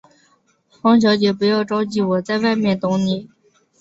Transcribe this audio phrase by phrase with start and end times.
[0.81, 3.29] 方小姐，不着急，我在外面等妳。